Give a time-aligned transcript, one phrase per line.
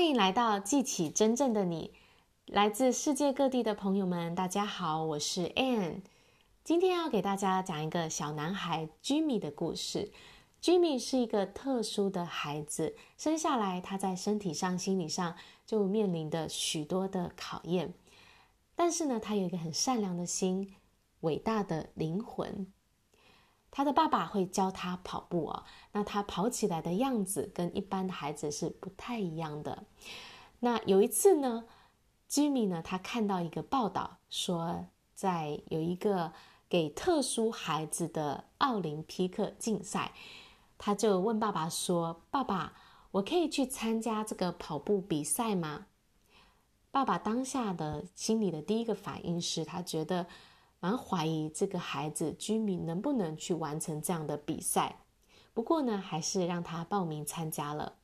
[0.00, 1.92] 欢迎来到记起真正的你，
[2.46, 6.00] 来自世界各地的朋友们，大家好，我是 Ann。
[6.64, 10.10] 今天要给大家讲一个小男孩 Jimmy 的故事。
[10.62, 15.36] Jimmy 是一个特殊的孩子，生下来他在身体上、心理上
[15.66, 17.92] 就面临着许多的考验，
[18.74, 20.74] 但是呢，他有一个很善良的心，
[21.20, 22.66] 伟大的灵魂。
[23.72, 29.84] 他的爸爸会教他跑步哦，那他跑起来的样子跟一般的孩子是不太一样的。
[30.58, 31.64] 那有一次呢
[32.28, 36.32] ，Jimmy 呢，他看到一个报道说，在有一个
[36.68, 40.12] 给特殊孩子的奥林匹克竞赛，
[40.76, 42.74] 他就问爸爸说：“爸爸，
[43.12, 45.86] 我可以去参加这个跑步比赛吗？”
[46.90, 50.26] 爸爸当下的心里的第一个反应是他觉得。
[50.80, 55.00] 蛮怀疑这个孩子 Jimmy 能不能去完成这样的比赛，
[55.52, 57.98] 不过呢，还是让他报名参加了。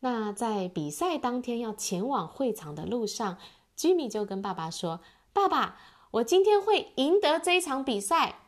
[0.00, 3.38] 那在比赛当天要前往会场的路上
[3.76, 5.00] ，Jimmy 就跟爸爸说
[5.32, 5.78] ：“爸爸，
[6.12, 8.40] 我今天会赢得这一场比赛。”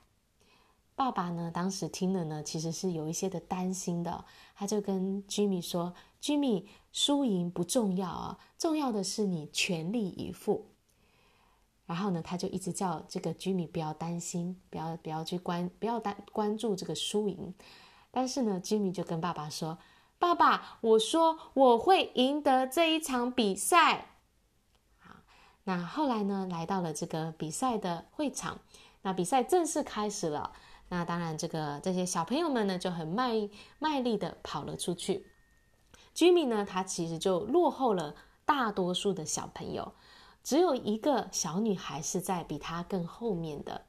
[0.97, 10.72] 爸爸呢，当时听了呢，其实是有一些的担心的，他就跟 Jimmy 说：“Jimmy，输赢不重要啊，重要的是你全力以赴。”
[11.85, 17.55] 然后呢，他就一直叫这个 Jimmy 不要担心，不要不要去关，不要担关注这个输赢。
[18.11, 19.79] 但是呢，Jimmy 就跟爸爸说
[20.19, 24.07] ：“爸爸，我说我会赢得这一场比赛。”
[24.99, 25.17] 好，
[25.65, 28.61] 那后来呢，来到了这个比赛的会场，
[29.03, 30.53] 那比赛正式开始了。
[30.89, 35.27] 那当然，这个这些小朋友们呢就很卖卖力的跑了出去。
[36.15, 39.95] Jimmy 呢，他其实就落后了大多数的小朋友。
[40.43, 43.87] 只有一个小女孩是在比她更后面的。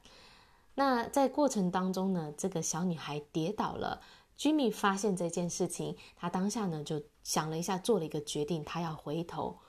[0.76, 4.00] 那在过程当中呢，这个小女孩跌倒了。
[4.36, 9.60] Jimmy 发现这件事情，他当下呢就想了一下，做了一个决定，他要回头，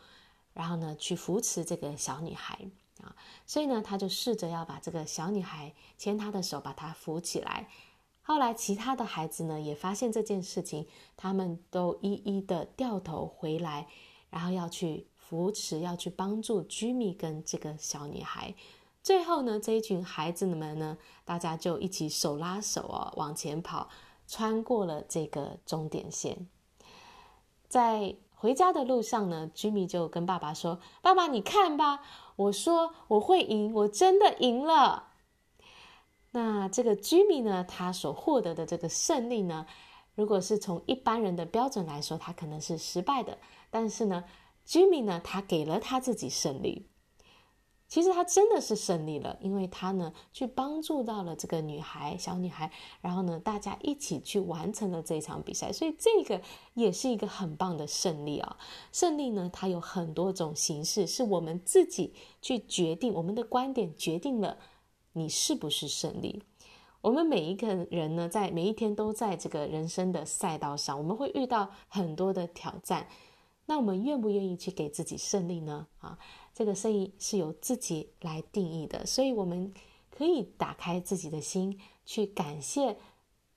[0.53, 2.67] 然后呢去扶持这个小女孩
[2.99, 3.15] 啊。
[3.45, 7.69] 所以呢，他就试着要把这个小女孩牵她的手，把她扶起来。
[8.23, 13.87] 后来其他的孩子呢也发现这件事情，他们都一一的掉头回来，
[14.31, 15.07] 然后要去。
[15.27, 18.53] 扶持要去帮助 Jimmy 跟这个小女孩，
[19.01, 23.89] 最后呢，这一群孩子们呢，大家就一起手拉手哦，往前跑，
[24.27, 26.47] 穿过了这个终点线。
[27.67, 32.01] 在回家的路上呢，Jimmy 就跟爸爸说：“爸爸，你看吧，
[32.35, 35.07] 我说我会赢，我真的赢了。”
[36.31, 39.65] 那这个 Jimmy 呢，他所获得的这个胜利呢，
[40.13, 43.39] 如果是从一般人的标准来说，他可能是失败的，
[43.71, 44.23] 但是呢。
[44.67, 46.87] Jimmy 呢，他给了他自己胜利。
[47.87, 56.41] 其实他真的是胜利了，因为他呢去帮助到了这个女孩，小女孩，然后呢大家一起去完成了这场比赛，所以这个
[56.73, 58.57] 也是一个很棒的胜利啊！
[58.91, 64.57] 胜利呢，它有很多种形式，是我们自己去决定，我们的观点决定了
[65.13, 66.41] 你是不是胜利。
[67.01, 73.07] 我们每一个人呢，在每一天都在这个人生的赛道上，我们会遇到很多的挑战。
[73.65, 75.87] 那我们愿不愿意去给自己胜利呢？
[75.99, 76.19] 啊，
[76.53, 79.73] 这个胜利是由自己来定义的，所以我们
[80.11, 82.97] 可以打开自己的心，去感谢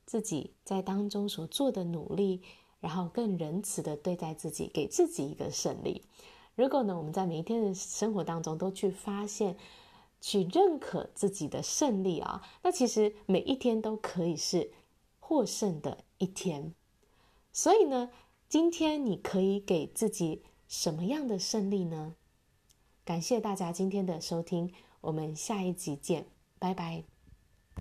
[0.06, 2.42] 自己在当中所做的努力，
[2.80, 6.02] 然后更仁慈的对待自己，给自己一个胜利。
[6.54, 9.56] 如果呢，我们在每一天的生活当中都去发现、
[10.20, 14.72] 去认可自己的胜利啊，那其实每一天都可以是
[15.20, 16.75] 获胜的一天。
[17.52, 18.10] 所以呢，
[18.48, 22.14] 今天你可以给自己什么样的胜利呢？
[23.04, 24.72] 感谢大家今天的收听，
[25.03, 26.25] 我们下一集见，
[26.58, 27.04] 拜拜。